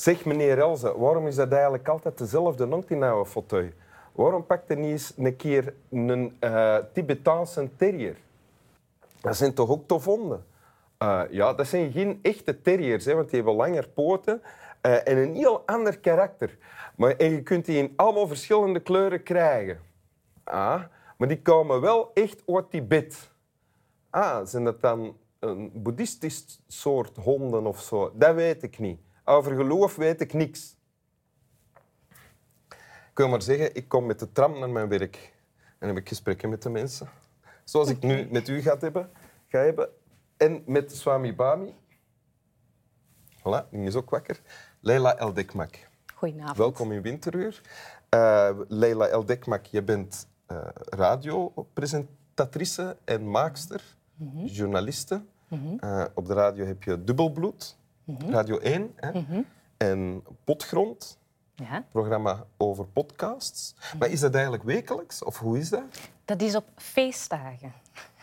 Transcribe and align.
Zeg 0.00 0.24
meneer 0.24 0.58
Elze, 0.58 0.98
waarom 0.98 1.26
is 1.26 1.34
dat 1.34 1.52
eigenlijk 1.52 1.88
altijd 1.88 2.18
dezelfde 2.18 2.66
hond 2.66 2.90
in 2.90 3.24
fauteuil? 3.26 3.70
Waarom 4.12 4.46
pakt 4.46 4.68
hij 4.68 4.76
niet 4.76 4.90
eens 4.90 5.12
een 5.16 5.36
keer 5.36 5.74
een 5.90 6.36
uh, 6.40 6.76
Tibetaanse 6.92 7.68
terrier? 7.76 8.16
Dat 9.20 9.36
zijn 9.36 9.54
toch 9.54 9.70
ook 9.70 9.86
tof 9.86 10.04
honden? 10.04 10.44
Uh, 11.02 11.22
ja, 11.30 11.52
dat 11.54 11.66
zijn 11.66 11.92
geen 11.92 12.18
echte 12.22 12.60
terriers, 12.60 13.04
hè, 13.04 13.14
want 13.14 13.26
die 13.30 13.36
hebben 13.36 13.54
langer 13.54 13.88
poten 13.88 14.42
uh, 14.86 15.08
en 15.08 15.16
een 15.16 15.34
heel 15.34 15.62
ander 15.66 15.98
karakter. 15.98 16.58
Maar, 16.96 17.16
en 17.16 17.30
je 17.30 17.42
kunt 17.42 17.64
die 17.64 17.78
in 17.78 17.92
allemaal 17.96 18.26
verschillende 18.26 18.80
kleuren 18.80 19.22
krijgen. 19.22 19.80
Ah, 20.44 20.82
maar 21.16 21.28
die 21.28 21.42
komen 21.42 21.80
wel 21.80 22.10
echt 22.14 22.42
uit 22.46 22.70
Tibet. 22.70 23.30
Ah, 24.10 24.46
zijn 24.46 24.64
dat 24.64 24.80
dan 24.80 25.16
een 25.38 25.70
boeddhistisch 25.74 26.60
soort 26.66 27.16
honden 27.16 27.66
of 27.66 27.80
zo? 27.80 28.12
Dat 28.14 28.34
weet 28.34 28.62
ik 28.62 28.78
niet. 28.78 29.00
Over 29.30 29.56
geloof 29.56 29.96
weet 29.96 30.20
ik 30.20 30.32
niks. 30.32 30.76
Ik 33.10 33.12
wil 33.14 33.28
maar 33.28 33.42
zeggen, 33.42 33.74
ik 33.74 33.88
kom 33.88 34.06
met 34.06 34.18
de 34.18 34.32
tram 34.32 34.58
naar 34.58 34.70
mijn 34.70 34.88
werk. 34.88 35.34
En 35.78 35.88
heb 35.88 35.96
ik 35.96 36.08
gesprekken 36.08 36.48
met 36.48 36.62
de 36.62 36.70
mensen. 36.70 37.08
Zoals 37.64 37.88
ik 37.88 38.02
nu 38.02 38.28
met 38.30 38.48
u 38.48 38.60
ga 38.60 38.76
hebben. 38.78 39.10
Ga 39.48 39.58
hebben. 39.58 39.88
En 40.36 40.62
met 40.66 40.96
Swami 40.96 41.34
Bami. 41.34 41.74
Voilà, 43.38 43.68
die 43.70 43.80
is 43.80 43.94
ook 43.94 44.10
wakker. 44.10 44.40
Leila 44.80 45.16
Eldekmak. 45.16 45.88
Goedenavond. 46.14 46.56
Welkom 46.56 46.92
in 46.92 47.02
Winteruur. 47.02 47.62
Uh, 48.14 48.50
Leila 48.68 49.06
Eldekmak, 49.06 49.66
je 49.66 49.82
bent 49.82 50.28
uh, 50.48 50.68
radiopresentatrice 50.74 52.96
en 53.04 53.30
maakster, 53.30 53.82
mm 54.14 54.30
-hmm. 54.30 54.46
journaliste. 54.46 55.22
Mm 55.48 55.58
-hmm. 55.58 55.78
uh, 55.84 56.04
op 56.14 56.26
de 56.26 56.34
radio 56.34 56.64
heb 56.64 56.82
je 56.82 57.04
Dubbelbloed, 57.04 57.78
mm 58.10 58.16
-hmm. 58.20 58.30
Radio 58.30 58.58
1. 58.58 58.92
Hè? 58.96 59.40
En 59.76 60.24
Potgrond, 60.44 61.18
ja. 61.54 61.84
programma 61.90 62.44
over 62.56 62.86
podcasts. 62.86 63.74
Maar 63.98 64.08
is 64.08 64.20
dat 64.20 64.34
eigenlijk 64.34 64.62
wekelijks, 64.62 65.24
of 65.24 65.38
hoe 65.38 65.58
is 65.58 65.68
dat? 65.68 65.82
Dat 66.24 66.42
is 66.42 66.56
op 66.56 66.64
feestdagen. 66.76 67.72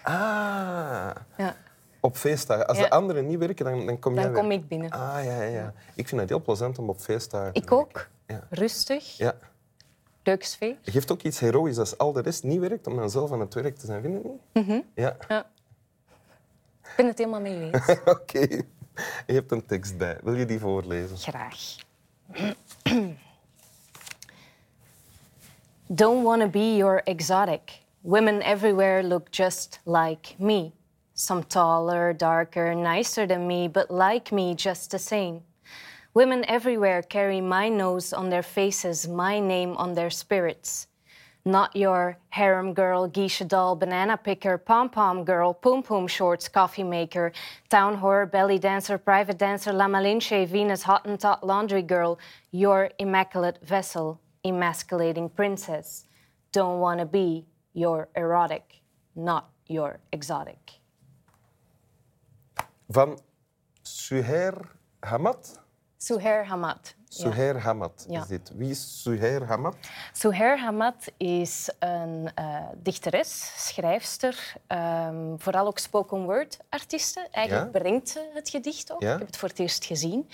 Ah. 0.03 1.11
Ja. 1.37 1.55
Op 1.99 2.15
feestdagen. 2.15 2.67
Als 2.67 2.77
ja. 2.77 2.83
de 2.83 2.89
anderen 2.89 3.27
niet 3.27 3.39
werken, 3.39 3.65
dan, 3.65 3.85
dan 3.85 3.99
kom 3.99 4.13
jij 4.13 4.23
Dan 4.23 4.33
kom 4.33 4.51
ik 4.51 4.67
binnen. 4.67 4.89
Ah, 4.89 5.23
ja, 5.23 5.41
ja. 5.41 5.73
Ik 5.95 6.07
vind 6.07 6.21
het 6.21 6.29
heel 6.29 6.41
plezant 6.41 6.79
om 6.79 6.89
op 6.89 6.99
feestdagen 6.99 7.53
Ik 7.53 7.71
ook. 7.71 8.07
Rustig. 8.49 9.17
Ja. 9.17 9.33
Leuk 10.23 10.43
sfeer. 10.43 10.77
Je 10.81 10.91
geeft 10.91 11.11
ook 11.11 11.21
iets 11.21 11.39
heroïs 11.39 11.77
als 11.77 11.97
al 11.97 12.13
de 12.13 12.21
rest 12.21 12.43
niet 12.43 12.59
werkt, 12.59 12.87
om 12.87 12.95
dan 12.95 13.09
zelf 13.09 13.31
aan 13.31 13.39
het 13.39 13.53
werk 13.53 13.77
te 13.77 13.85
zijn, 13.85 14.01
vind 14.01 14.23
je 14.23 14.29
niet? 14.29 14.65
Mm 14.65 14.71
-hmm. 14.71 14.83
ja. 14.93 15.17
ja. 15.27 15.45
Ik 16.83 16.93
ben 16.95 17.05
het 17.05 17.17
helemaal 17.17 17.41
mee 17.41 17.71
eens. 17.71 17.89
Oké. 17.89 18.09
Okay. 18.09 18.67
Je 19.27 19.33
hebt 19.33 19.51
een 19.51 19.65
tekst 19.65 19.97
bij. 19.97 20.17
Wil 20.23 20.33
je 20.33 20.45
die 20.45 20.59
voorlezen? 20.59 21.17
Graag. 21.17 21.75
Don't 25.89 26.23
want 26.23 26.41
to 26.41 26.47
be 26.47 26.75
your 26.75 27.01
exotic. 27.03 27.81
Women 28.01 28.41
everywhere 28.41 29.03
look 29.03 29.29
just 29.31 29.79
like 29.85 30.35
me. 30.37 30.71
Some 31.13 31.43
taller, 31.43 32.13
darker, 32.13 32.75
nicer 32.75 33.27
than 33.27 33.47
me, 33.47 33.69
but 33.69 33.89
like 33.89 34.35
me 34.35 34.53
just 34.55 34.91
the 34.91 34.97
same. 34.97 35.41
Women 36.13 36.43
everywhere 36.47 37.01
carry 37.03 37.41
my 37.41 37.69
nose 37.69 38.13
on 38.13 38.29
their 38.29 38.43
faces, 38.43 39.07
my 39.07 39.39
name 39.39 39.77
on 39.77 39.93
their 39.93 40.09
spirits. 40.09 40.87
Not 41.47 41.77
your 41.77 42.17
harem 42.27 42.73
girl, 42.73 43.07
geisha 43.07 43.45
doll, 43.45 43.77
banana 43.77 44.17
picker, 44.17 44.57
pom 44.57 44.89
pom 44.89 45.23
girl, 45.23 45.53
poom 45.53 45.81
poom 45.81 46.05
shorts, 46.05 46.49
coffee 46.49 46.83
maker, 46.83 47.31
town 47.69 48.01
whore, 48.01 48.29
belly 48.29 48.59
dancer, 48.59 48.97
private 48.97 49.37
dancer, 49.37 49.71
La 49.71 49.87
Malinche, 49.87 50.45
Venus, 50.45 50.83
Hottentot, 50.83 51.43
laundry 51.43 51.81
girl. 51.81 52.19
Your 52.51 52.89
immaculate 52.99 53.65
vessel, 53.65 54.19
emasculating 54.43 55.29
princess. 55.29 56.03
Don't 56.51 56.81
want 56.81 56.99
to 56.99 57.05
be 57.05 57.45
your 57.71 58.09
erotic, 58.17 58.81
not 59.15 59.49
your 59.67 60.01
exotic. 60.11 60.81
Van 62.89 63.15
Suher 63.85 64.67
Hamad? 65.01 65.57
Suher 65.97 66.45
Hamad. 66.45 66.96
Suher 67.09 67.55
ja. 67.55 67.61
Hamad 67.61 68.05
ja. 68.09 68.21
is 68.21 68.27
dit. 68.27 68.51
Wie 68.55 68.69
is 68.69 69.01
Suher 69.01 69.45
Hamad? 69.45 69.75
Suher 70.13 70.59
Hamad 70.59 71.11
is 71.17 71.69
een 71.79 72.29
uh, 72.39 72.59
dichteres, 72.83 73.51
schrijfster, 73.55 74.55
um, 74.67 75.35
vooral 75.39 75.67
ook 75.67 75.77
spoken 75.79 76.23
word 76.23 76.57
artiesten. 76.69 77.27
Eigenlijk 77.31 77.73
ja? 77.73 77.79
brengt 77.79 78.09
ze 78.09 78.29
het 78.33 78.49
gedicht 78.49 78.91
ook. 78.91 79.01
Ik 79.01 79.07
heb 79.07 79.25
het 79.25 79.37
voor 79.37 79.49
het 79.49 79.59
eerst 79.59 79.85
gezien. 79.85 80.29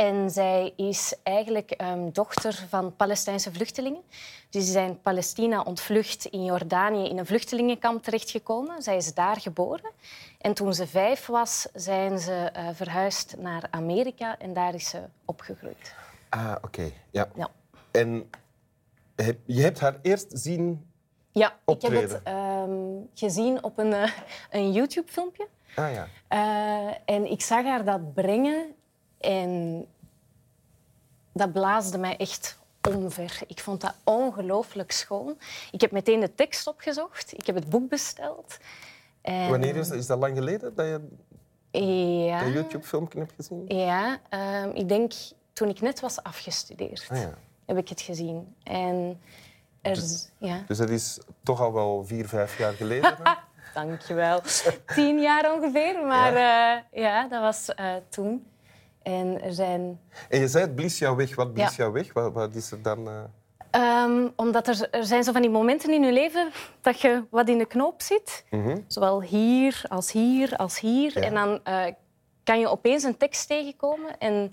En 0.00 0.30
zij 0.30 0.72
is 0.76 1.14
eigenlijk 1.22 1.82
um, 1.82 2.12
dochter 2.12 2.64
van 2.68 2.96
Palestijnse 2.96 3.52
vluchtelingen. 3.52 4.02
Dus 4.50 4.64
ze 4.64 4.70
zijn 4.72 5.00
Palestina 5.00 5.62
ontvlucht 5.62 6.24
in 6.24 6.44
Jordanië 6.44 7.08
in 7.08 7.18
een 7.18 7.26
vluchtelingenkamp 7.26 8.02
terechtgekomen. 8.02 8.82
Zij 8.82 8.96
is 8.96 9.14
daar 9.14 9.40
geboren. 9.40 9.90
En 10.38 10.54
toen 10.54 10.74
ze 10.74 10.86
vijf 10.86 11.26
was, 11.26 11.68
zijn 11.74 12.18
ze 12.18 12.52
uh, 12.56 12.68
verhuisd 12.72 13.34
naar 13.38 13.66
Amerika 13.70 14.38
en 14.38 14.52
daar 14.52 14.74
is 14.74 14.88
ze 14.88 15.00
opgegroeid. 15.24 15.94
Ah, 16.28 16.52
oké. 16.56 16.66
Okay. 16.66 16.94
Ja. 17.10 17.28
ja. 17.34 17.48
En 17.90 18.30
heb, 19.16 19.38
je 19.44 19.62
hebt 19.62 19.80
haar 19.80 19.98
eerst 20.02 20.26
zien 20.28 20.90
Ja, 21.30 21.56
optreden. 21.64 22.02
ik 22.02 22.10
heb 22.10 22.24
het 22.24 22.68
um, 22.68 23.08
gezien 23.14 23.64
op 23.64 23.78
een, 23.78 23.92
uh, 23.92 24.12
een 24.50 24.72
YouTube-filmpje. 24.72 25.48
Ah 25.74 25.92
ja. 25.92 26.08
Uh, 26.28 26.94
en 27.04 27.30
ik 27.30 27.42
zag 27.42 27.64
haar 27.64 27.84
dat 27.84 28.14
brengen 28.14 28.74
en 29.20 29.86
dat 31.32 31.52
blaasde 31.52 31.98
mij 31.98 32.16
echt 32.16 32.58
omver. 32.88 33.40
Ik 33.46 33.60
vond 33.60 33.80
dat 33.80 33.94
ongelooflijk 34.04 34.92
schoon. 34.92 35.38
Ik 35.70 35.80
heb 35.80 35.90
meteen 35.90 36.20
de 36.20 36.34
tekst 36.34 36.66
opgezocht. 36.66 37.32
Ik 37.32 37.46
heb 37.46 37.54
het 37.54 37.68
boek 37.68 37.88
besteld. 37.88 38.58
En... 39.22 39.50
Wanneer 39.50 39.76
is 39.76 39.88
dat? 39.88 39.96
Is 39.96 40.06
dat 40.06 40.18
lang 40.18 40.36
geleden 40.36 40.74
dat 40.74 40.86
je 40.86 41.00
ja. 42.24 42.44
dat 42.44 42.52
YouTube-filmpje 42.52 43.18
hebt 43.18 43.32
gezien? 43.36 43.64
Ja, 43.66 44.20
um, 44.64 44.70
ik 44.70 44.88
denk 44.88 45.12
toen 45.52 45.68
ik 45.68 45.80
net 45.80 46.00
was 46.00 46.22
afgestudeerd. 46.22 47.06
Ah, 47.10 47.18
ja. 47.18 47.34
Heb 47.66 47.76
ik 47.76 47.88
het 47.88 48.00
gezien. 48.00 48.54
En 48.62 49.20
er, 49.80 49.94
dus, 49.94 50.30
ja. 50.38 50.64
dus 50.66 50.78
dat 50.78 50.90
is 50.90 51.18
toch 51.42 51.60
al 51.60 51.72
wel 51.72 52.04
vier, 52.04 52.28
vijf 52.28 52.58
jaar 52.58 52.72
geleden? 52.72 53.16
Dankjewel. 53.74 54.40
Tien 54.94 55.20
jaar 55.20 55.54
ongeveer, 55.54 56.06
maar 56.06 56.32
ja, 56.32 56.76
uh, 56.76 57.02
ja 57.02 57.28
dat 57.28 57.40
was 57.40 57.68
uh, 57.80 57.94
toen. 58.08 58.46
En 59.02 59.42
er 59.42 59.52
zijn... 59.52 60.00
En 60.28 60.40
je 60.40 60.48
zei 60.48 60.64
het 60.64 60.74
blies 60.74 60.98
jou 60.98 61.16
weg. 61.16 61.34
Wat 61.34 61.52
blies 61.52 61.76
ja. 61.76 61.76
jou 61.76 61.92
weg? 61.92 62.12
Wat, 62.12 62.32
wat, 62.32 62.54
is 62.54 62.70
er 62.70 62.82
dan... 62.82 63.08
Uh... 63.08 63.22
Um, 64.04 64.32
omdat 64.36 64.68
er, 64.68 64.88
er 64.90 65.04
zijn 65.04 65.24
zo 65.24 65.32
van 65.32 65.40
die 65.40 65.50
momenten 65.50 65.92
in 65.92 66.02
je 66.02 66.12
leven 66.12 66.50
dat 66.80 67.00
je 67.00 67.24
wat 67.30 67.48
in 67.48 67.58
de 67.58 67.66
knoop 67.66 68.02
zit. 68.02 68.44
Mm 68.50 68.64
-hmm. 68.64 68.84
Zowel 68.86 69.22
hier 69.22 69.82
als 69.88 70.12
hier 70.12 70.56
als 70.56 70.80
hier. 70.80 71.18
Ja. 71.18 71.20
En 71.20 71.34
dan 71.34 71.60
uh, 71.68 71.84
kan 72.44 72.60
je 72.60 72.68
opeens 72.68 73.02
een 73.02 73.16
tekst 73.16 73.46
tegenkomen. 73.46 74.18
En 74.18 74.52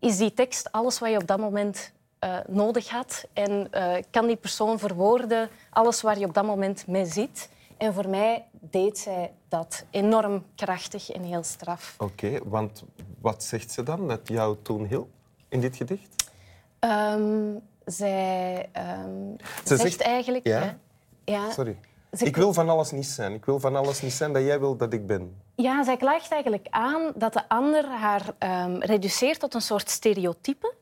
is 0.00 0.16
die 0.16 0.32
tekst 0.34 0.72
alles 0.72 0.98
wat 0.98 1.10
je 1.10 1.16
op 1.16 1.26
dat 1.26 1.38
moment 1.38 1.92
uh, 2.24 2.38
nodig 2.46 2.88
had? 2.88 3.26
En 3.32 3.70
kan 4.10 4.26
die 4.26 4.36
persoon 4.36 4.78
verwoorden 4.78 5.48
alles 5.70 6.02
waar 6.02 6.18
je 6.18 6.26
op 6.26 6.34
dat 6.34 6.44
moment 6.44 6.86
mee 6.86 7.06
zit? 7.06 7.48
En 7.76 7.94
voor 7.94 8.08
mij 8.08 8.44
deed 8.50 8.98
zij 8.98 9.32
dat 9.48 9.84
enorm 9.90 10.44
krachtig 10.54 11.10
en 11.10 11.22
heel 11.22 11.42
straf. 11.42 11.94
Oké, 11.98 12.26
okay, 12.26 12.40
want 12.44 12.84
wat 13.20 13.42
zegt 13.42 13.72
ze 13.72 13.82
dan 13.82 14.08
dat 14.08 14.20
jou 14.28 14.56
toen 14.62 14.86
hielp 14.86 15.08
in 15.48 15.60
dit 15.60 15.76
gedicht? 15.76 16.30
Um, 16.80 17.60
zij 17.84 18.68
um, 19.04 19.36
ze 19.64 19.76
zegt, 19.76 19.80
zegt 19.80 20.00
eigenlijk... 20.00 20.46
Ja? 21.24 21.50
Sorry. 21.50 21.78
Ik 22.10 22.36
wil 22.36 22.52
van 22.52 22.68
alles 22.68 22.90
niet 22.90 23.06
zijn. 23.06 23.34
Ik 23.34 23.44
wil 23.44 23.60
van 23.60 23.76
alles 23.76 24.02
niet 24.02 24.12
zijn 24.12 24.32
dat 24.32 24.42
jij 24.42 24.60
wil 24.60 24.76
dat 24.76 24.92
ik 24.92 25.06
ben. 25.06 25.40
Ja, 25.54 25.84
zij 25.84 25.96
klaagt 25.96 26.32
eigenlijk 26.32 26.66
aan 26.70 27.12
dat 27.14 27.32
de 27.32 27.48
ander 27.48 27.84
haar 27.88 28.34
um, 28.38 28.82
reduceert 28.82 29.40
tot 29.40 29.54
een 29.54 29.60
soort 29.60 29.90
stereotype. 29.90 30.74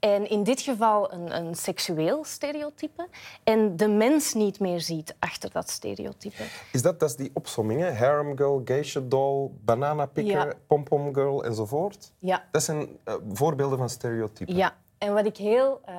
En 0.00 0.28
in 0.30 0.42
dit 0.42 0.60
geval 0.60 1.12
een, 1.12 1.36
een, 1.36 1.54
seksueel 1.54 2.24
stereotype. 2.24 3.08
En 3.44 3.76
de 3.76 3.88
mens 3.88 4.34
niet 4.34 4.60
meer 4.60 4.80
ziet 4.80 5.14
achter 5.18 5.50
dat 5.52 5.70
stereotype. 5.70 6.42
Is 6.72 6.82
dat, 6.82 7.00
dat 7.00 7.08
is 7.10 7.16
die 7.16 7.30
opsomming, 7.34 7.80
hè? 7.80 7.92
Harem 7.92 8.36
girl, 8.36 8.60
geisha 8.64 9.00
doll, 9.04 9.50
banana 9.64 10.06
picker, 10.06 10.46
Ja. 10.46 10.52
pom-pom 10.66 11.14
girl 11.14 11.44
enzovoort? 11.44 12.12
Ja, 12.18 12.44
Dat 12.50 12.62
zijn 12.62 12.88
uh, 13.08 13.14
voorbeelden 13.32 13.78
van 13.78 13.88
stereotypen. 13.90 14.54
ja. 14.56 14.74
En 14.98 15.12
wat 15.14 15.26
ik 15.26 15.36
heel 15.36 15.80
uh, 15.88 15.94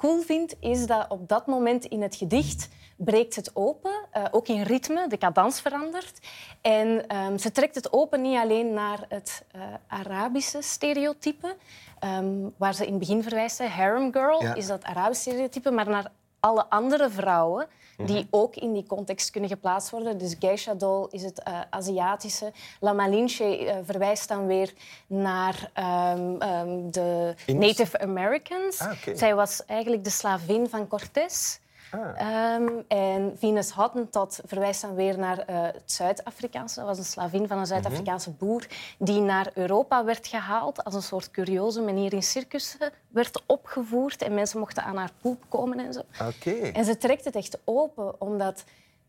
cool 0.00 0.20
vind, 0.22 0.54
is 0.60 0.86
dat 0.86 1.06
op 1.08 1.28
dat 1.28 1.46
moment 1.46 1.84
in 1.84 2.02
het 2.02 2.16
gedicht 2.16 2.68
breekt 2.96 3.36
het 3.36 3.50
open, 3.54 3.90
uh, 4.16 4.24
ook 4.30 4.48
in 4.48 4.62
ritme, 4.62 5.08
de 5.08 5.18
cadans 5.18 5.60
verandert. 5.60 6.18
En 6.60 7.16
um, 7.16 7.38
ze 7.38 7.52
trekt 7.52 7.74
het 7.74 7.92
open 7.92 8.20
niet 8.22 8.36
alleen 8.38 8.72
naar 8.72 9.04
het 9.08 9.44
uh, 9.56 9.62
Arabische 9.86 10.62
stereotype, 10.62 11.56
um, 12.04 12.54
waar 12.56 12.74
ze 12.74 12.84
in 12.84 12.90
het 12.90 12.98
begin 12.98 13.22
verwijst, 13.22 13.58
harem 13.58 14.12
girl 14.12 14.42
Ja. 14.42 14.54
is 14.54 14.66
dat 14.66 14.84
Arabische 14.84 15.30
stereotype, 15.30 15.70
maar 15.70 15.88
naar 15.88 16.10
alle 16.40 16.66
andere 16.68 17.10
vrouwen 17.10 17.68
die 18.04 18.26
ook 18.30 18.56
in 18.56 18.72
die 18.72 18.86
context 18.86 19.30
kunnen 19.30 19.50
geplaatst 19.50 19.90
worden. 19.90 20.18
Dus 20.18 20.36
geisha 20.38 20.74
doll 20.74 21.06
is 21.10 21.22
het 21.22 21.42
uh, 21.48 21.60
Aziatische. 21.70 22.52
La 22.80 22.92
Malinche 22.92 23.64
uh, 23.64 23.76
verwijst 23.82 24.28
dan 24.28 24.46
weer 24.46 24.72
naar 25.06 25.70
um, 26.14 26.42
um, 26.42 26.90
de 26.90 27.34
Native 27.46 27.98
Americans. 27.98 28.78
Ah, 28.78 28.92
okay. 28.92 29.16
Zij 29.16 29.34
was 29.34 29.64
eigenlijk 29.66 30.04
de 30.04 30.10
slavin 30.10 30.68
van 30.68 30.88
Cortés. 30.88 31.60
Ah. 31.90 32.54
Um, 32.54 32.84
en 32.88 33.32
Venus 33.38 33.70
Hottentot 33.70 34.40
verwijst 34.44 34.80
dan 34.80 34.94
weer 34.94 35.18
naar 35.18 35.38
uh, 35.38 35.62
het 35.62 35.92
Zuid-Afrikaanse. 35.92 36.78
Dat 36.78 36.88
was 36.88 36.98
een 36.98 37.04
slavin 37.04 37.48
van 37.48 37.58
een 37.58 37.66
Zuid-Afrikaanse 37.66 38.30
boer 38.30 38.66
die 38.98 39.20
naar 39.20 39.50
Europa 39.54 40.04
werd 40.04 40.26
gehaald 40.26 40.84
als 40.84 40.94
een 40.94 41.02
soort 41.02 41.30
curiose 41.30 41.80
manier 41.80 42.12
in 42.12 42.22
circussen 42.22 42.92
werd 43.08 43.42
opgevoerd 43.46 44.22
en 44.22 44.34
mensen 44.34 44.58
mochten 44.58 44.84
aan 44.84 44.96
haar 44.96 45.12
poep 45.20 45.44
komen 45.48 45.78
en 45.78 45.92
zo. 45.92 46.02
Okay. 46.20 46.70
En 46.72 46.84
ze 46.84 46.96
trekt 46.96 47.24
het 47.24 47.34
echt 47.34 47.58
open, 47.64 48.20
omdat 48.20 48.64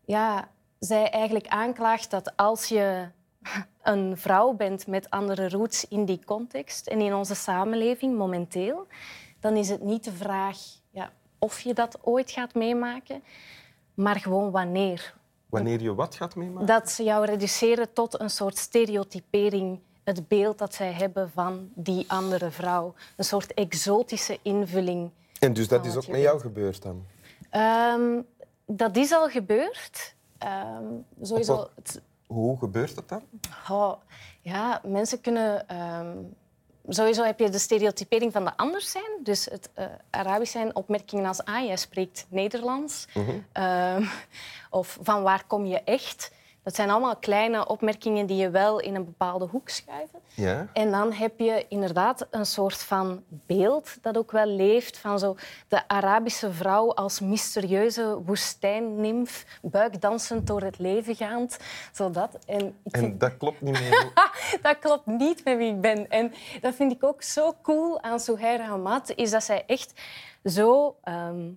ja, 0.05 0.49
zij 0.79 1.09
eigenlijk 1.09 1.47
aanklaagt 1.47 2.11
dat 2.11 2.37
als 2.37 2.67
je 2.67 3.07
een 3.81 4.17
vrouw 4.17 4.53
bent 4.53 4.87
met 4.87 5.09
andere 5.09 5.49
roots 5.49 5.87
in 5.87 6.05
die 6.05 6.21
context 6.25 6.87
en 6.87 7.01
in 7.01 7.13
onze 7.13 7.35
samenleving 7.35 8.17
momenteel, 8.17 8.87
dan 9.39 9.55
is 9.55 9.69
het 9.69 9.81
niet 9.83 10.03
de 10.03 10.11
vraag 10.11 10.57
ja, 10.89 11.11
of 11.43 11.59
je 11.59 11.73
dat 11.73 11.97
ooit 12.01 12.31
gaat 12.31 12.53
meemaken, 12.53 13.23
maar 13.93 14.15
gewoon 14.19 14.51
wanneer. 14.51 15.13
Wanneer 15.49 15.81
je 15.81 15.95
wat 15.95 16.15
gaat 16.15 16.35
meemaken? 16.35 16.67
Dat 16.67 16.89
ze 16.91 17.03
jou 17.03 17.25
reduceren 17.25 17.93
tot 17.93 18.19
een 18.19 18.29
soort 18.29 18.57
stereotypering, 18.57 19.79
het 20.03 20.27
beeld 20.27 20.57
dat 20.57 20.73
zij 20.73 20.91
hebben 20.91 21.29
van 21.31 21.69
die 21.75 22.05
andere 22.07 22.51
vrouw. 22.51 22.93
Een 23.17 23.23
soort 23.23 23.53
exotische 23.53 24.39
invulling. 24.41 25.09
En 25.39 25.53
dus 25.53 25.67
dat 25.67 25.85
is 25.85 25.95
ook 25.95 26.07
met 26.07 26.21
jou 26.21 26.39
gebeurd 26.39 26.81
dan? 26.81 27.05
Um, 27.51 28.25
dat 28.65 28.95
is 28.97 29.11
al 29.11 29.29
gebeurd. 29.29 30.15
Um, 30.43 31.05
sowieso... 31.21 31.55
Wat- 31.55 32.01
Hoe 32.27 32.57
gebeurt 32.57 32.95
dat 32.95 33.09
dan? 33.09 33.23
oh, 33.69 33.93
ja, 34.41 34.81
mensen 34.85 35.21
kunnen... 35.21 35.67
ehm, 35.67 36.17
sowieso 36.87 37.23
heb 37.23 37.39
je 37.39 37.49
de 37.49 37.59
stereotypering 37.59 38.31
van 38.31 38.45
de 38.45 38.57
anders 38.57 38.91
zijn. 38.91 39.19
Dus 39.23 39.45
het 39.45 39.69
eh, 39.73 39.85
Arabisch 40.09 40.51
zijn 40.51 40.75
opmerkingen 40.75 41.25
als... 41.25 41.43
Ah, 41.43 41.65
jij 41.65 41.77
spreekt 41.77 42.25
Nederlands. 42.29 43.05
Ehm, 43.51 44.05
of 44.69 44.97
van 45.01 45.23
waar 45.23 45.43
kom 45.47 45.65
je 45.65 45.83
echt? 45.83 46.31
Dat 46.63 46.75
zijn 46.75 46.89
allemaal 46.89 47.15
kleine 47.15 47.67
opmerkingen 47.67 48.25
die 48.25 48.37
je 48.37 48.49
wel 48.49 48.79
in 48.79 48.95
een 48.95 49.05
bepaalde 49.05 49.45
hoek 49.45 49.69
schuiven. 49.69 50.19
Ja. 50.33 50.67
En 50.73 50.91
dan 50.91 51.13
heb 51.13 51.39
je 51.39 51.65
inderdaad 51.69 52.27
een 52.31 52.45
soort 52.45 52.83
van 52.83 53.23
beeld 53.29 53.97
dat 54.01 54.17
ook 54.17 54.31
wel 54.31 54.45
leeft 54.45 54.97
van 54.97 55.19
zo 55.19 55.35
de 55.67 55.87
Arabische 55.87 56.51
vrouw 56.51 56.93
als 56.93 57.19
mysterieuze 57.19 58.21
woestijnnimf, 58.25 59.45
buikdansend 59.61 60.47
door 60.47 60.61
het 60.61 60.79
leven 60.79 61.15
gaand. 61.15 61.57
Zo 61.93 62.09
dat. 62.11 62.37
En 62.45 62.59
ik 62.83 62.93
En 62.93 62.99
vind- 62.99 63.19
dat 63.19 63.37
klopt 63.37 63.61
niet 63.61 63.79
meer. 63.79 64.11
dat 64.61 64.79
klopt 64.79 65.05
niet 65.05 65.43
met 65.43 65.57
wie 65.57 65.71
ik 65.73 65.81
ben. 65.81 66.09
En 66.09 66.33
dat 66.61 66.75
vind 66.75 66.91
ik 66.91 67.03
ook 67.03 67.21
zo 67.23 67.55
cool 67.61 68.01
aan 68.01 68.19
Souhair 68.19 68.61
Hamad, 68.61 69.11
is 69.15 69.31
dat 69.31 69.43
zij 69.43 69.63
echt 69.67 69.93
zo 70.43 70.95
ehm, 71.03 71.49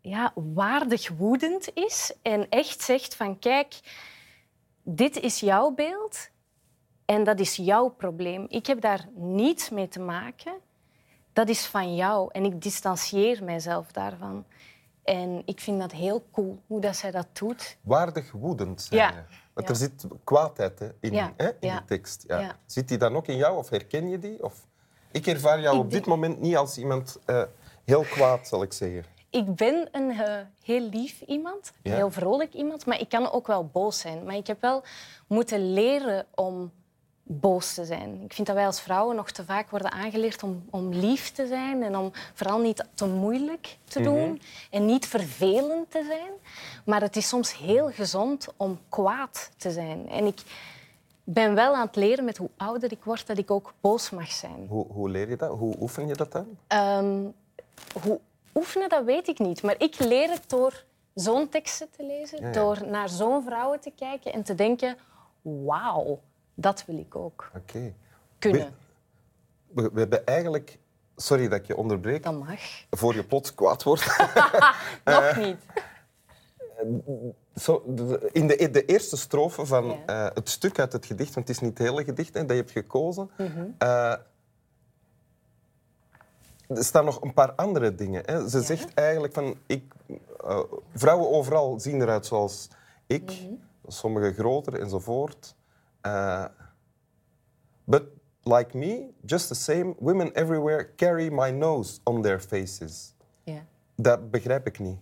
ja, 0.00 0.32
waardig 0.34 1.08
woedend 1.16 1.68
is 1.74 2.12
en 2.22 2.46
echt 2.48 2.82
zegt 2.82 3.14
van 3.16 3.38
kijk, 3.38 3.74
dit 4.94 5.20
is 5.20 5.40
jouw 5.40 5.70
beeld 5.70 6.28
en 7.04 7.24
dat 7.24 7.40
is 7.40 7.56
jouw 7.56 7.88
probleem. 7.88 8.46
Ik 8.48 8.66
heb 8.66 8.80
daar 8.80 9.08
niets 9.14 9.70
mee 9.70 9.88
te 9.88 10.00
maken. 10.00 10.52
Dat 11.32 11.48
is 11.48 11.66
van 11.66 11.94
jou 11.94 12.28
en 12.32 12.44
ik 12.44 12.62
distancieer 12.62 13.44
mijzelf 13.44 13.92
daarvan. 13.92 14.44
En 15.02 15.42
ik 15.44 15.60
vind 15.60 15.80
dat 15.80 15.92
heel 15.92 16.24
cool 16.32 16.62
hoe 16.66 16.80
dat 16.80 16.96
zij 16.96 17.10
dat 17.10 17.26
doet. 17.32 17.76
Waardig 17.80 18.32
woedend 18.32 18.82
zijn. 18.82 19.00
Ja. 19.00 19.26
Want 19.52 19.66
Ja. 19.66 19.72
er 19.74 19.76
zit 19.80 20.06
kwaadheid 20.24 20.78
hè, 20.78 20.88
in, 21.00 21.12
Ja. 21.12 21.32
hè, 21.36 21.46
in 21.48 21.68
Ja. 21.68 21.78
de 21.78 21.84
tekst. 21.84 22.26
Zit 22.66 22.88
die 22.88 22.98
dan 22.98 23.16
ook 23.16 23.26
in 23.26 23.36
jou 23.36 23.56
of 23.56 23.68
herken 23.68 24.08
je 24.08 24.18
die? 24.18 24.44
Of... 24.44 24.66
Ik 25.10 25.26
ervaar 25.26 25.60
jou 25.60 25.76
Ik 25.76 25.82
op 25.82 25.90
dit 25.90 26.06
moment 26.06 26.40
niet 26.40 26.56
als 26.56 26.78
iemand 26.78 27.18
eh, 27.24 27.42
heel 27.84 28.02
kwaad, 28.02 28.48
zal 28.48 28.62
ik 28.62 28.72
zeggen. 28.72 29.04
Ik 29.30 29.54
ben 29.54 29.88
een 29.92 30.10
eh, 30.10 30.36
heel 30.62 30.80
lief 30.80 31.20
iemand, 31.20 31.72
Ja. 31.82 31.94
heel 31.94 32.10
vrolijk 32.10 32.54
iemand, 32.54 32.86
maar 32.86 33.00
ik 33.00 33.08
kan 33.08 33.30
ook 33.30 33.46
wel 33.46 33.66
boos 33.66 33.98
zijn. 33.98 34.24
Maar 34.24 34.36
ik 34.36 34.46
heb 34.46 34.60
wel 34.60 34.82
moeten 35.26 35.72
leren 35.72 36.26
om 36.34 36.70
boos 37.30 37.74
te 37.74 37.84
zijn. 37.84 38.22
Ik 38.24 38.32
vind 38.32 38.46
dat 38.46 38.56
wij 38.56 38.66
als 38.66 38.80
vrouwen 38.80 39.16
nog 39.16 39.30
te 39.30 39.44
vaak 39.44 39.70
worden 39.70 39.92
aangeleerd 39.92 40.42
om, 40.42 40.64
om 40.70 40.88
lief 40.92 41.30
te 41.30 41.46
zijn 41.46 41.82
en 41.82 41.96
om 41.96 42.10
vooral 42.34 42.58
niet 42.58 42.84
te 42.94 43.06
moeilijk 43.06 43.78
te 43.84 44.00
doen 44.00 44.40
en 44.70 44.86
niet 44.86 45.06
vervelend 45.06 45.90
te 45.90 46.04
zijn. 46.06 46.30
Maar 46.84 47.00
het 47.00 47.16
is 47.16 47.28
soms 47.28 47.56
heel 47.58 47.90
gezond 47.90 48.48
om 48.56 48.78
kwaad 48.88 49.50
te 49.56 49.70
zijn. 49.70 50.08
En 50.08 50.24
ik 50.26 50.40
ben 51.24 51.54
wel 51.54 51.74
aan 51.74 51.86
het 51.86 51.96
leren 51.96 52.24
met 52.24 52.36
hoe 52.36 52.50
ouder 52.56 52.92
ik 52.92 53.04
word 53.04 53.26
dat 53.26 53.38
ik 53.38 53.50
ook 53.50 53.72
boos 53.80 54.10
mag 54.10 54.30
zijn. 54.30 54.66
Hoe, 54.68 54.86
hoe 54.92 55.10
leer 55.10 55.28
je 55.28 55.36
dat? 55.36 55.50
Hoe 55.58 55.74
oefen 55.80 56.06
je 56.06 56.14
dat 56.14 56.32
dan? 56.32 56.46
Ehm, 56.66 57.20
hoe 58.02 58.20
oefenen, 58.58 58.88
dat 58.88 59.04
weet 59.04 59.28
ik 59.28 59.38
niet. 59.38 59.62
Maar 59.62 59.74
ik 59.78 59.98
leer 59.98 60.30
het 60.30 60.48
door 60.50 60.84
zo'n 61.14 61.48
teksten 61.48 61.90
te 61.90 62.04
lezen, 62.06 62.40
ja. 62.42 62.52
door 62.52 62.86
naar 62.86 63.08
zo'n 63.08 63.42
vrouwen 63.44 63.80
te 63.80 63.92
kijken 63.96 64.32
en 64.32 64.42
te 64.42 64.54
denken... 64.54 64.96
Wauw, 65.42 66.20
dat 66.54 66.84
wil 66.86 66.98
ik 66.98 67.16
ook 67.16 67.50
Oké. 67.56 67.94
kunnen. 68.38 68.74
We, 69.68 69.90
we 69.92 69.98
hebben 69.98 70.26
eigenlijk... 70.26 70.78
Sorry 71.16 71.48
dat 71.48 71.58
ik 71.58 71.66
je 71.66 71.76
onderbreek. 71.76 72.22
Dat 72.22 72.38
mag. 72.38 72.60
Voor 72.90 73.14
je 73.14 73.24
plots 73.24 73.54
kwaad 73.54 73.82
wordt. 73.82 74.06
Nog 75.04 75.36
niet. 75.36 75.56
Zo, 77.56 77.82
in 78.32 78.46
de, 78.46 78.70
de 78.70 78.84
eerste 78.84 79.16
strofe 79.16 79.66
van 79.66 79.86
Ja. 79.86 80.26
eh, 80.28 80.34
het 80.34 80.48
stuk 80.48 80.78
uit 80.78 80.92
het 80.92 81.06
gedicht, 81.06 81.34
want 81.34 81.48
het 81.48 81.56
is 81.56 81.62
niet 81.62 81.78
het 81.78 81.88
hele 81.88 82.04
gedicht 82.04 82.34
hè, 82.34 82.40
dat 82.40 82.50
je 82.50 82.56
hebt 82.56 82.70
gekozen, 82.70 83.30
Mhm. 83.36 83.66
eh, 83.78 84.14
er 86.68 86.84
staan 86.84 87.04
nog 87.04 87.22
een 87.22 87.34
paar 87.34 87.52
andere 87.52 87.94
dingen. 87.94 88.22
Hè. 88.24 88.48
Ze 88.48 88.62
zegt 88.62 88.94
eigenlijk 88.94 89.32
van, 89.34 89.56
ik, 89.66 89.92
eh, 90.46 90.60
vrouwen 90.94 91.30
overal 91.30 91.80
zien 91.80 92.02
eruit 92.02 92.26
zoals 92.26 92.68
ik, 93.06 93.22
Mhm. 93.24 93.52
sommige 93.86 94.32
groter 94.32 94.80
enzovoort. 94.80 95.54
Eh, 96.00 96.44
but 97.84 98.02
like 98.42 98.76
me, 98.76 99.06
just 99.26 99.48
the 99.48 99.54
same, 99.54 99.94
women 99.98 100.32
everywhere 100.34 100.94
carry 100.96 101.28
my 101.32 101.50
nose 101.50 101.98
on 102.04 102.22
their 102.22 102.40
faces. 102.40 103.12
Ja. 103.42 103.64
Dat 103.96 104.30
begrijp 104.30 104.66
ik 104.66 104.78
niet. 104.78 104.98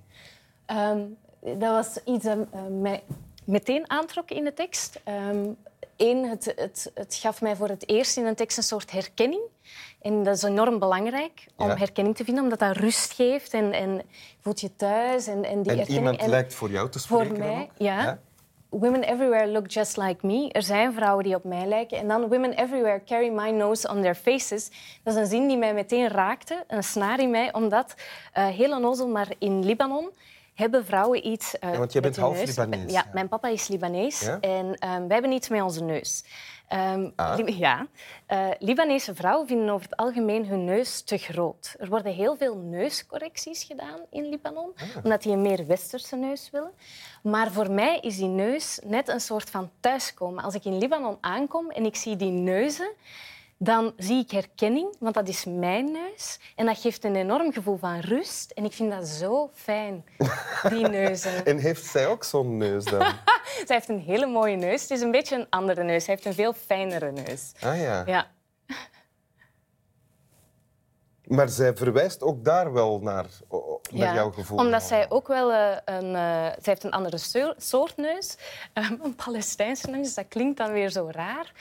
Ehm, 0.67 1.01
dat 1.41 1.59
was 1.61 1.99
iets 2.05 2.25
dat 2.25 2.39
eh, 2.51 2.61
mij 2.81 3.03
meteen 3.45 3.91
aantrok 3.91 4.31
in 4.31 4.45
de 4.45 4.53
tekst. 4.55 5.01
Eén, 5.97 6.29
het, 6.29 6.53
het, 6.57 6.91
het 6.95 7.15
gaf 7.15 7.41
mij 7.43 7.57
voor 7.57 7.69
het 7.69 7.89
eerst 7.89 8.17
in 8.17 8.27
een 8.27 8.35
tekst 8.35 8.57
een 8.57 8.63
soort 8.63 8.91
herkenning. 8.91 9.43
En 10.07 10.23
dat 10.23 10.37
is 10.37 10.43
enorm 10.43 10.79
belangrijk 10.79 11.47
om 11.57 11.67
Ja. 11.69 11.77
herkenning 11.77 12.17
te 12.17 12.25
vinden, 12.25 12.43
omdat 12.43 12.59
dat 12.59 12.77
rust 12.77 13.13
geeft 13.13 13.53
en, 13.55 13.73
en 13.73 13.95
je 13.97 14.03
voelt 14.41 14.61
je 14.61 14.77
thuis. 14.77 15.27
En, 15.27 15.35
en 15.35 15.43
die 15.43 15.51
En 15.73 15.77
herkenning. 15.79 15.89
iemand 15.89 16.21
En 16.21 16.29
lijkt 16.29 16.55
voor 16.55 16.71
jou 16.71 16.89
te 16.91 16.99
voor 16.99 17.25
spreken 17.25 17.43
dan 17.45 17.55
mij, 17.55 17.69
ja. 17.77 18.19
Women 18.71 19.03
everywhere 19.03 19.47
look 19.47 19.71
just 19.71 19.97
like 19.97 20.27
me. 20.27 20.49
Er 20.53 20.63
zijn 20.63 20.93
vrouwen 20.93 21.25
die 21.25 21.35
op 21.35 21.45
mij 21.45 21.67
lijken. 21.67 21.99
En 21.99 22.09
dan 22.09 22.29
women 22.29 22.53
everywhere 22.53 23.03
carry 23.05 23.29
my 23.29 23.51
nose 23.51 23.89
on 23.89 24.01
their 24.03 24.15
faces. 24.15 24.71
Dat 25.03 25.15
is 25.15 25.21
een 25.21 25.27
zin 25.27 25.49
die 25.49 25.57
mij 25.57 25.75
meteen 25.75 26.09
raakte, 26.09 26.65
een 26.67 26.83
snaar 26.83 27.21
in 27.21 27.31
mij, 27.31 27.53
omdat 27.53 27.95
eh 28.33 28.47
heel 28.47 28.71
onnozel, 28.77 29.09
maar 29.09 29.29
in 29.39 29.65
Libanon 29.65 30.11
hebben 30.55 30.85
vrouwen 30.87 31.27
iets. 31.27 31.59
eh, 31.59 31.73
Ja, 31.73 31.79
want 31.79 31.93
jij 31.93 32.03
met 32.03 32.11
bent 32.11 32.25
half 32.25 32.37
neus. 32.37 32.57
Libanees, 32.57 32.93
Ja, 32.93 33.03
ja. 33.07 33.11
mijn 33.13 33.29
papa 33.29 33.49
is 33.49 33.69
Libanees 33.69 34.21
Ja? 34.21 34.39
en 34.41 34.75
ehm, 34.79 34.99
wij 35.07 35.07
hebben 35.17 35.33
iets 35.33 35.49
met 35.49 35.63
onze 35.63 35.83
neus. 35.85 36.25
Ehm, 36.69 37.11
Ah. 37.17 37.49
Ja. 37.59 37.87
Eh, 38.27 38.49
Libanese 38.59 39.15
vrouwen 39.15 39.47
vinden 39.47 39.69
over 39.71 39.89
het 39.89 39.97
algemeen 39.99 40.47
hun 40.47 40.65
neus 40.65 41.03
te 41.03 41.17
groot. 41.19 41.75
Er 41.79 41.89
worden 41.89 42.13
heel 42.13 42.37
veel 42.37 42.57
neuscorrecties 42.57 43.65
gedaan 43.65 44.01
in 44.11 44.29
Libanon, 44.29 44.73
Ah. 44.77 45.05
omdat 45.05 45.23
die 45.23 45.33
een 45.33 45.43
meer 45.43 45.67
westerse 45.67 46.17
neus 46.17 46.51
willen. 46.53 46.73
Maar 47.23 47.51
voor 47.53 47.71
mij 47.71 47.99
is 48.01 48.17
die 48.17 48.29
neus 48.29 48.81
net 48.85 49.09
een 49.09 49.21
soort 49.21 49.51
van 49.51 49.71
thuiskomen. 49.81 50.45
Als 50.45 50.55
ik 50.55 50.65
in 50.65 50.79
Libanon 50.79 51.17
aankom 51.21 51.71
en 51.71 51.85
ik 51.85 51.97
zie 51.97 52.17
die 52.17 52.31
neuzen, 52.31 52.91
dan 53.59 53.93
zie 53.97 54.23
ik 54.23 54.31
herkenning, 54.31 54.97
want 54.99 55.15
dat 55.15 55.29
is 55.29 55.45
mijn 55.45 55.93
neus. 55.93 56.39
En 56.57 56.67
dat 56.67 56.79
geeft 56.79 57.05
een 57.05 57.17
enorm 57.17 57.53
gevoel 57.53 57.77
van 57.77 58.01
rust. 58.01 58.51
En 58.51 58.65
ik 58.65 58.73
vind 58.73 58.91
dat 58.91 59.09
zo 59.09 59.51
fijn, 59.55 60.05
die 60.69 60.89
neuzen. 60.99 61.45
En 61.45 61.59
heeft 61.59 61.85
zij 61.85 62.07
ook 62.07 62.25
zo'n 62.25 62.57
neus 62.57 62.85
dan? 62.85 63.01
Zij 63.67 63.77
heeft 63.77 63.89
een 63.89 64.01
hele 64.01 64.27
mooie 64.27 64.57
neus. 64.57 64.83
Het 64.83 64.91
is 64.91 65.01
een 65.01 65.11
beetje 65.11 65.37
een 65.37 65.47
andere 65.51 65.83
neus. 65.83 66.05
Zij 66.05 66.15
heeft 66.15 66.27
een 66.27 66.35
veel 66.35 66.53
fijnere 66.53 67.13
neus. 67.13 67.53
Ah 67.61 67.81
ja. 67.81 68.03
Ja. 68.07 68.31
Maar 71.27 71.49
zij 71.49 71.77
verwijst 71.77 72.23
ook 72.23 72.45
daar 72.45 72.73
wel 72.73 72.99
naar, 73.03 73.27
naar 73.51 74.09
Ja, 74.09 74.15
jouw 74.15 74.31
gevoel. 74.31 74.59
Omdat 74.59 74.83
zij 74.83 75.11
ook 75.11 75.29
wel 75.29 75.53
eh, 75.53 75.77
een... 75.85 76.15
eh, 76.15 76.43
zij 76.45 76.53
heeft 76.63 76.85
een 76.85 76.91
andere 76.91 77.19
soor- 77.19 77.55
soort 77.57 77.97
neus. 77.97 78.37
Ehm, 78.73 78.95
een 79.03 79.15
Palestijnse 79.15 79.91
neus, 79.91 80.15
dat 80.15 80.29
klinkt 80.29 80.59
dan 80.59 80.73
weer 80.73 80.91
zo 80.91 81.09
raar. 81.11 81.53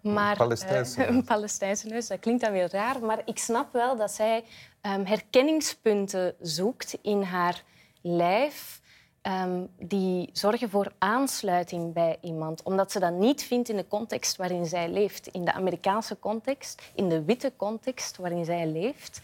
Maar, 0.00 0.36
Palestijnse 0.36 1.02
eh, 1.04 1.08
een 1.14 1.24
Palestijnse 1.24 1.86
neus, 1.86 2.06
dat 2.06 2.18
klinkt 2.18 2.42
dan 2.42 2.52
weer 2.52 2.68
raar. 2.72 3.00
Maar 3.00 3.22
ik 3.24 3.38
snap 3.38 3.72
wel 3.72 3.96
dat 3.96 4.10
zij 4.10 4.44
ehm, 4.80 5.04
herkenningspunten 5.04 6.34
zoekt 6.40 6.98
in 7.02 7.22
haar 7.22 7.62
lijf 8.02 8.80
ehm, 9.24 9.60
die 9.78 10.30
zorgen 10.32 10.70
voor 10.70 10.92
aansluiting 10.98 11.92
bij 11.92 12.18
iemand, 12.20 12.62
omdat 12.62 12.92
ze 12.92 12.98
dat 13.00 13.12
niet 13.12 13.42
vindt 13.42 13.68
in 13.68 13.76
de 13.76 13.88
context 13.88 14.36
waarin 14.36 14.66
zij 14.66 14.88
leeft. 14.88 15.26
In 15.26 15.44
de 15.44 15.52
Amerikaanse 15.52 16.18
context, 16.18 16.82
in 16.94 17.08
de 17.08 17.24
witte 17.24 17.52
context 17.56 18.16
waarin 18.16 18.44
zij 18.44 18.66
leeft. 18.66 19.20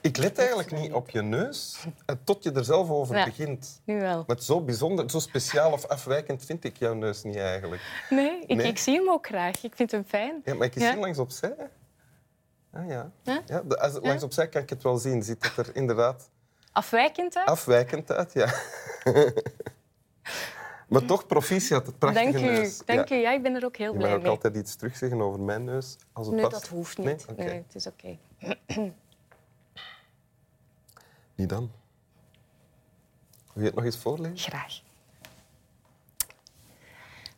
Ik 0.00 0.16
let 0.16 0.38
eigenlijk 0.38 0.70
niet 0.70 0.92
op 0.92 1.10
je 1.10 1.22
neus 1.22 1.84
tot 2.24 2.42
je 2.42 2.52
er 2.52 2.64
zelf 2.64 2.90
over 2.90 3.16
Ja. 3.16 3.24
begint. 3.24 3.80
Nu 3.84 4.00
wel. 4.00 4.24
Maar 4.26 4.40
zo 4.42 4.60
bijzonder, 4.60 5.10
zo 5.10 5.18
speciaal 5.18 5.72
of 5.72 5.86
afwijkend 5.86 6.44
vind 6.44 6.64
ik 6.64 6.76
jouw 6.76 6.94
neus 6.94 7.22
niet 7.22 7.36
eigenlijk. 7.36 7.82
Nee, 8.10 8.40
ik, 8.46 8.56
Nee? 8.56 8.66
ik 8.66 8.78
zie 8.78 8.94
hem 8.98 9.10
ook 9.10 9.26
graag. 9.26 9.62
Ik 9.64 9.74
vind 9.76 9.90
hem 9.90 10.04
fijn. 10.04 10.40
Ja, 10.44 10.54
maar 10.54 10.66
ik 10.66 10.78
Ja. 10.78 10.90
zie 10.90 11.00
langs 11.00 11.18
opzij. 11.18 11.54
Ah 12.72 12.88
ja. 12.88 13.10
Ja? 13.22 13.42
ja 13.46 13.62
de- 13.62 13.78
als, 13.80 13.98
langs 14.02 14.22
opzij 14.22 14.48
kan 14.48 14.62
ik 14.62 14.70
het 14.70 14.82
wel 14.82 14.96
zien. 14.96 15.22
Ziet 15.22 15.44
het 15.54 15.66
er 15.66 15.76
inderdaad 15.76 16.28
Afwijkend, 16.74 17.34
hè? 17.34 17.40
afwijkend 17.44 18.10
uit, 18.12 18.32
ja. 18.32 18.54
maar 20.88 21.04
toch 21.04 21.26
proficiat, 21.26 21.86
het 21.86 21.98
prachtige 21.98 22.32
Dank 22.32 22.44
u. 22.44 22.48
neus. 22.50 22.78
Dank 22.84 23.08
ja. 23.08 23.16
u. 23.16 23.18
Ja, 23.18 23.30
ik 23.32 23.42
ben 23.42 23.54
er 23.54 23.64
ook 23.64 23.76
heel 23.76 23.92
Je 23.92 23.96
blij 23.98 24.08
mag 24.08 24.16
ook 24.16 24.22
mee. 24.22 24.32
altijd 24.32 24.56
iets 24.56 24.76
terugzeggen 24.76 25.20
over 25.20 25.40
mijn 25.40 25.64
neus, 25.64 25.96
als 26.12 26.26
het 26.26 26.36
Nee, 26.36 26.44
past. 26.48 26.60
dat 26.60 26.70
hoeft 26.70 26.98
niet. 26.98 27.26
Nee, 27.36 27.48
het 27.66 27.74
is 27.74 27.86
oké. 27.86 28.18
Niet 31.36 31.48
dan. 31.48 31.70
Wil 33.52 33.62
je 33.62 33.68
het 33.68 33.74
nog 33.74 33.84
eens 33.84 33.98
voorlezen? 33.98 34.38
Graag. 34.52 34.80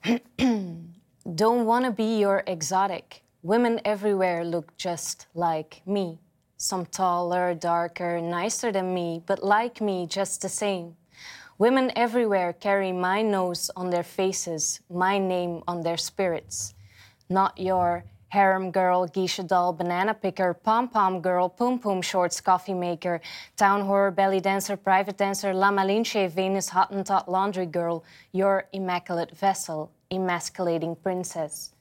Don't 1.42 1.64
wanna 1.66 1.90
be 1.92 2.18
your 2.18 2.42
exotic. 2.44 3.22
Women 3.40 3.78
everywhere 3.78 4.44
look 4.44 4.70
just 4.76 5.28
like 5.32 5.76
me. 5.84 6.16
Some 6.58 6.86
taller, 6.86 7.54
darker, 7.54 8.18
nicer 8.18 8.72
than 8.72 8.94
me, 8.94 9.22
but 9.26 9.44
like 9.44 9.82
me 9.82 10.06
just 10.06 10.40
the 10.40 10.48
same. 10.48 10.96
Women 11.58 11.92
everywhere 11.94 12.54
carry 12.54 12.92
my 12.92 13.20
nose 13.20 13.70
on 13.76 13.90
their 13.90 14.02
faces, 14.02 14.80
my 14.88 15.18
name 15.18 15.62
on 15.68 15.82
their 15.82 15.98
spirits. 15.98 16.72
Not 17.28 17.58
your 17.58 18.04
harem 18.28 18.70
girl, 18.70 19.06
geisha 19.06 19.42
doll, 19.42 19.74
banana 19.74 20.14
picker, 20.14 20.54
pom 20.54 20.88
pom 20.88 21.20
girl, 21.20 21.50
poom 21.50 21.78
poom 21.78 22.00
shorts, 22.00 22.40
coffee 22.40 22.74
maker, 22.74 23.20
town 23.58 23.82
whore, 23.82 24.14
belly 24.14 24.40
dancer, 24.40 24.78
private 24.78 25.18
dancer, 25.18 25.52
La 25.52 25.70
Malinche, 25.70 26.30
Venus, 26.30 26.70
Hottentot, 26.70 27.28
laundry 27.28 27.66
girl, 27.66 28.02
your 28.32 28.66
immaculate 28.72 29.36
vessel, 29.36 29.92
emasculating 30.10 30.96
princess. 30.96 31.72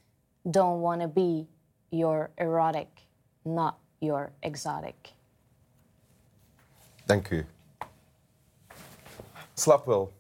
Don't 0.52 0.82
wanna 0.82 1.08
be 1.08 1.48
your 1.92 2.30
erotic, 2.38 2.90
not 3.46 3.80
your 3.98 4.32
exotic. 4.40 5.14
Dank 7.06 7.30
u. 7.30 7.46
Slap 9.54 9.86
wel. 9.86 10.14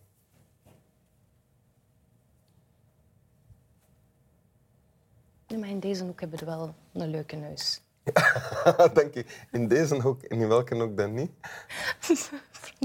Ja, 5.47 5.57
maar 5.57 5.69
in 5.69 5.79
deze 5.79 6.03
hoek 6.03 6.19
hebben 6.19 6.39
we 6.39 6.45
wel 6.45 6.75
een 6.93 7.09
leuke 7.09 7.35
neus. 7.35 7.81
Dank 8.93 9.15
u. 9.15 9.25
In 9.51 9.67
deze 9.67 10.01
hoek 10.01 10.23
en 10.23 10.39
in 10.41 10.47
welke 10.47 10.75
hoek 10.75 10.97
dan 10.97 11.13
niet? 11.13 11.31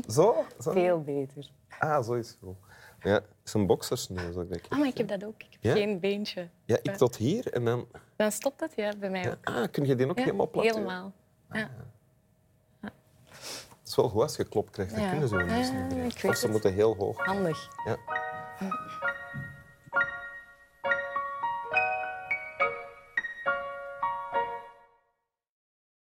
Zo? 0.09 0.45
zo? 0.61 0.73
Veel 0.73 1.03
beter. 1.03 1.51
Ah, 1.79 2.05
zo 2.05 2.13
is 2.13 2.29
het 2.29 2.41
wel. 2.41 2.59
Ja, 3.03 3.21
een 3.55 3.67
boksersneus. 3.67 4.35
denk 4.35 4.55
ik. 4.55 4.67
Ah, 4.69 4.79
maar 4.79 4.89
ik 4.89 4.99
heb 4.99 5.09
dat 5.09 5.25
ook. 5.25 5.43
Ik 5.43 5.49
heb 5.51 5.63
Ja? 5.63 5.73
geen 5.73 6.01
beentje. 6.01 6.49
Ja, 6.65 6.79
ik 6.83 6.97
tot 6.97 7.17
hier 7.17 7.53
en 7.53 7.65
dan... 7.65 7.87
Dan 8.17 8.33
stopt 8.33 8.61
het, 8.61 8.73
ja, 8.77 8.93
bij 8.99 9.11
mij 9.11 9.31
ook. 9.31 9.37
Ah, 9.43 9.71
kun 9.71 9.87
je 9.87 9.95
die 9.95 10.09
ook 10.09 10.19
helemaal 10.19 10.49
plat? 10.51 10.65
Helemaal. 10.65 11.13
Ja. 11.53 11.71
Het 12.81 13.99
is 13.99 14.03
wel 14.05 14.09
goed 14.09 14.23
als 14.23 14.37
je 14.37 14.45
klopt 14.45 14.71
krijgt. 14.71 14.95
Dan 14.95 15.03
Ja. 15.05 15.11
kunnen 15.11 15.29
ze 15.29 15.37
dus 15.37 15.69
Ja, 15.69 15.87
niet 16.03 16.25
Of 16.25 16.37
ze 16.37 16.49
moeten 16.49 16.73
heel 16.75 16.95
hoog. 16.97 17.25
Handig. 17.27 17.69
Ja. 17.85 17.97